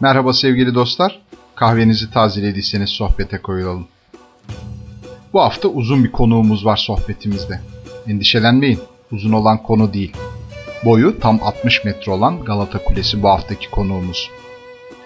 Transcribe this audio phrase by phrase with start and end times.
[0.00, 1.18] Merhaba sevgili dostlar.
[1.54, 3.88] Kahvenizi tazelediyseniz sohbete koyulalım.
[5.32, 7.60] Bu hafta uzun bir konuğumuz var sohbetimizde.
[8.06, 8.80] Endişelenmeyin,
[9.12, 10.12] uzun olan konu değil.
[10.84, 14.30] Boyu tam 60 metre olan Galata Kulesi bu haftaki konuğumuz.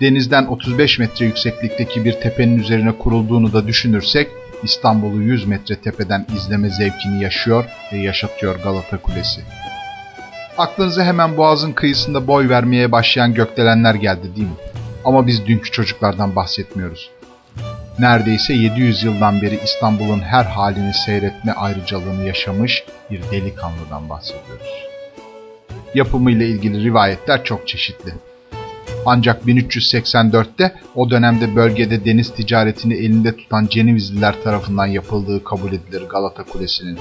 [0.00, 4.28] Denizden 35 metre yükseklikteki bir tepenin üzerine kurulduğunu da düşünürsek
[4.62, 9.40] İstanbul'u 100 metre tepeden izleme zevkini yaşıyor ve yaşatıyor Galata Kulesi.
[10.58, 14.54] Aklınıza hemen boğazın kıyısında boy vermeye başlayan gökdelenler geldi değil mi?
[15.04, 17.10] Ama biz dünkü çocuklardan bahsetmiyoruz.
[17.98, 24.84] Neredeyse 700 yıldan beri İstanbul'un her halini seyretme ayrıcalığını yaşamış bir delikanlıdan bahsediyoruz.
[25.94, 28.12] Yapımıyla ilgili rivayetler çok çeşitli.
[29.06, 36.42] Ancak 1384'te o dönemde bölgede deniz ticaretini elinde tutan Cenevizliler tarafından yapıldığı kabul edilir Galata
[36.42, 36.98] Kulesi'nin.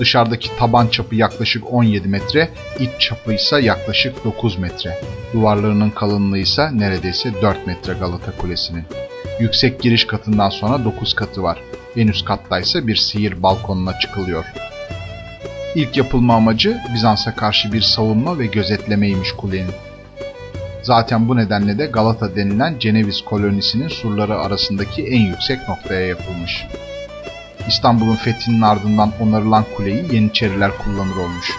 [0.00, 2.48] Dışarıdaki taban çapı yaklaşık 17 metre,
[2.78, 5.00] iç çapı ise yaklaşık 9 metre.
[5.32, 8.84] Duvarlarının kalınlığı ise neredeyse 4 metre Galata Kulesi'nin.
[9.40, 11.58] Yüksek giriş katından sonra 9 katı var.
[11.96, 14.44] En üst katta ise bir sihir balkonuna çıkılıyor.
[15.74, 19.74] İlk yapılma amacı Bizans'a karşı bir savunma ve gözetlemeymiş kulenin.
[20.82, 26.66] Zaten bu nedenle de Galata denilen Ceneviz kolonisinin surları arasındaki en yüksek noktaya yapılmış.
[27.68, 31.52] İstanbul'un fethinin ardından onarılan kuleyi Yeniçeriler kullanır olmuş.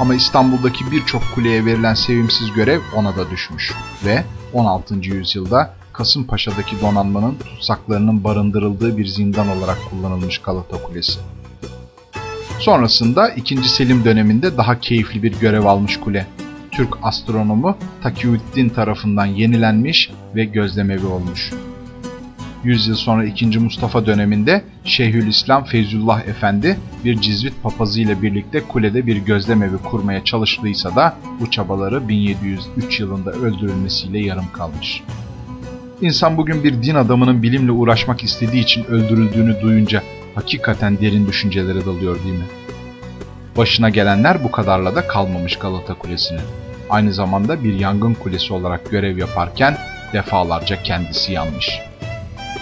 [0.00, 3.72] Ama İstanbul'daki birçok kuleye verilen sevimsiz görev ona da düşmüş
[4.04, 4.94] ve 16.
[4.94, 11.20] yüzyılda Kasımpaşa'daki donanmanın tutsaklarının barındırıldığı bir zindan olarak kullanılmış Galata Kulesi.
[12.58, 13.68] Sonrasında 2.
[13.68, 16.26] Selim döneminde daha keyifli bir görev almış kule.
[16.70, 21.52] Türk astronomu Takiyüddin tarafından yenilenmiş ve gözlemevi olmuş.
[22.64, 23.58] 100 yıl sonra 2.
[23.58, 30.96] Mustafa döneminde Şeyhülislam Feyzullah Efendi bir cizvit papazı ile birlikte kulede bir gözlemevi kurmaya çalıştıysa
[30.96, 35.02] da bu çabaları 1703 yılında öldürülmesiyle yarım kalmış.
[36.00, 40.02] İnsan bugün bir din adamının bilimle uğraşmak istediği için öldürüldüğünü duyunca
[40.34, 42.44] hakikaten derin düşüncelere dalıyor değil mi?
[43.56, 46.40] Başına gelenler bu kadarla da kalmamış Galata Kulesi'nin.
[46.90, 49.76] Aynı zamanda bir yangın kulesi olarak görev yaparken
[50.12, 51.80] defalarca kendisi yanmış.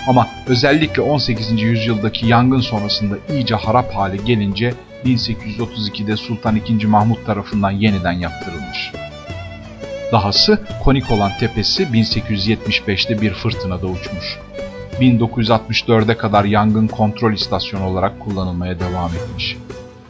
[0.06, 1.62] Ama özellikle 18.
[1.62, 4.74] yüzyıldaki yangın sonrasında iyice harap hale gelince
[5.04, 6.86] 1832'de Sultan II.
[6.86, 8.92] Mahmut tarafından yeniden yaptırılmış.
[10.12, 14.38] Dahası konik olan tepesi 1875'te bir fırtınada uçmuş.
[15.00, 19.56] 1964'e kadar yangın kontrol istasyonu olarak kullanılmaya devam etmiş.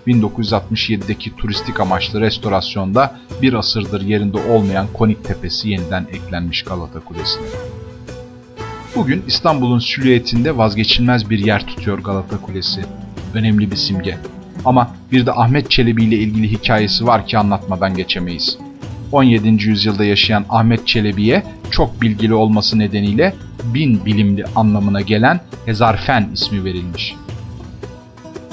[0.07, 7.82] 1967'deki turistik amaçlı restorasyonda bir asırdır yerinde olmayan konik tepesi yeniden eklenmiş Galata Kulesi'ne.
[8.97, 12.85] Bugün İstanbul'un silüetinde vazgeçilmez bir yer tutuyor Galata Kulesi.
[13.35, 14.19] Önemli bir simge.
[14.65, 18.59] Ama bir de Ahmet Çelebi ile ilgili hikayesi var ki anlatmadan geçemeyiz.
[19.13, 19.49] 17.
[19.49, 27.15] yüzyılda yaşayan Ahmet Çelebi'ye çok bilgili olması nedeniyle bin bilimli anlamına gelen Hezarfen ismi verilmiş.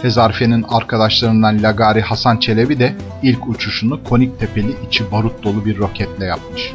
[0.01, 6.25] Hezarfen'in arkadaşlarından Lagari Hasan Çelebi de ilk uçuşunu konik tepeli içi barut dolu bir roketle
[6.25, 6.73] yapmış.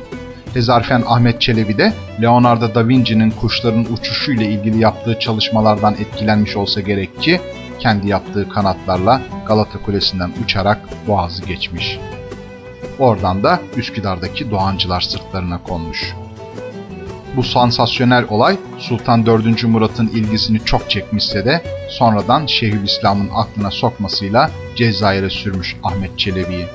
[0.55, 1.93] Hezarfen Ahmet Çelebi de
[2.23, 7.41] Leonardo da Vinci'nin kuşların uçuşu ile ilgili yaptığı çalışmalardan etkilenmiş olsa gerek ki
[7.81, 11.99] kendi yaptığı kanatlarla Galata Kulesi'nden uçarak boğazı geçmiş.
[12.99, 16.15] Oradan da Üsküdar'daki Doğancılar sırtlarına konmuş.
[17.37, 19.65] Bu sansasyonel olay Sultan 4.
[19.65, 26.67] Murat'ın ilgisini çok çekmişse de sonradan Şeyhülislam'ın aklına sokmasıyla Cezayir'e sürmüş Ahmet Çelebi'yi.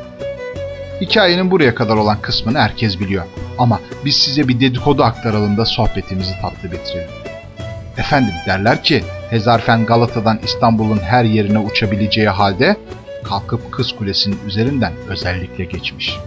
[1.01, 3.25] Hikayenin buraya kadar olan kısmını herkes biliyor.
[3.59, 7.09] Ama biz size bir dedikodu aktaralım da sohbetimizi tatlı bitirelim.
[7.97, 12.77] Efendim derler ki Hezarfen Galata'dan İstanbul'un her yerine uçabileceği halde
[13.23, 16.17] kalkıp Kız Kulesi'nin üzerinden özellikle geçmiş.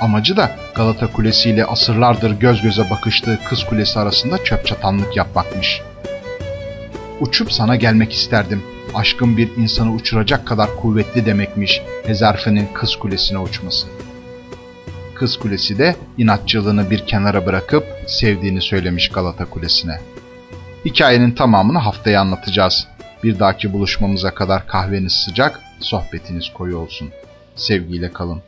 [0.00, 5.80] Amacı da Galata Kulesi ile asırlardır göz göze bakıştığı Kız Kulesi arasında çöp çatanlık yapmakmış.
[7.20, 8.62] Uçup sana gelmek isterdim.
[8.94, 13.86] Aşkın bir insanı uçuracak kadar kuvvetli demekmiş Hezarfen'in Kız Kulesi'ne uçması.
[15.18, 20.00] Kız Kulesi de inatçılığını bir kenara bırakıp sevdiğini söylemiş Galata Kulesi'ne.
[20.84, 22.86] Hikayenin tamamını haftaya anlatacağız.
[23.24, 27.10] Bir dahaki buluşmamıza kadar kahveniz sıcak, sohbetiniz koyu olsun.
[27.54, 28.42] Sevgiyle kalın.